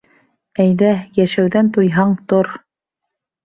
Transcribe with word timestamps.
Әйҙә, 0.63 0.89
йәшәүҙән 1.21 1.71
туйһаң, 1.77 2.19
тор! 2.33 2.53